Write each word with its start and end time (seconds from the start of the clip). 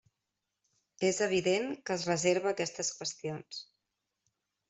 És 1.09 1.19
evident 1.25 1.67
que 1.89 1.97
es 1.97 2.07
reserva 2.11 2.51
aquestes 2.55 2.91
qüestions. 3.01 3.63